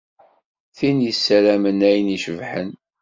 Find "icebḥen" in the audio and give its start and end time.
2.15-2.69